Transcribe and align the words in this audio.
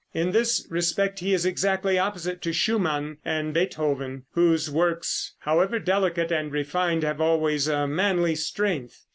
In 0.15 0.31
this 0.31 0.65
respect 0.71 1.19
he 1.19 1.31
is 1.31 1.45
exactly 1.45 1.99
opposite 1.99 2.41
to 2.41 2.53
Schumann 2.53 3.19
and 3.23 3.53
Beethoven, 3.53 4.23
whose 4.31 4.67
works, 4.67 5.35
however 5.41 5.77
delicate 5.77 6.31
and 6.31 6.51
refined, 6.51 7.03
have 7.03 7.21
always 7.21 7.67
a 7.67 7.85
manly 7.87 8.33
strength. 8.33 9.05